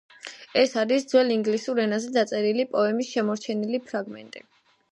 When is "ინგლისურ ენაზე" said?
1.35-2.09